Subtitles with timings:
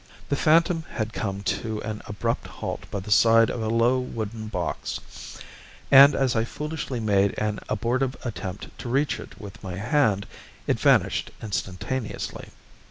[0.29, 4.47] The phantom had come to an abrupt halt by the side of a low wooden
[4.47, 4.99] box,
[5.91, 10.25] and as I foolishly made an abortive attempt to reach it with my hand,
[10.65, 12.49] it vanished instantaneously.